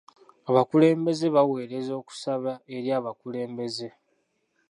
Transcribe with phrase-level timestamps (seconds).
[0.49, 3.87] Abakulembeze bawerezza okusaba eri abakulembeze.